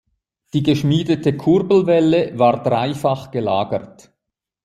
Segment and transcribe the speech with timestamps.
[0.55, 4.11] Die geschmiedete Kurbelwelle war dreifach gelagert.